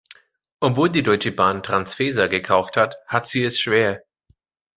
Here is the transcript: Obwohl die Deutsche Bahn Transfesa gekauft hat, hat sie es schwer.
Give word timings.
Obwohl 0.61 0.89
die 0.89 1.03
Deutsche 1.03 1.31
Bahn 1.31 1.61
Transfesa 1.61 2.25
gekauft 2.25 2.75
hat, 2.75 2.97
hat 3.05 3.27
sie 3.27 3.43
es 3.43 3.59
schwer. 3.59 4.03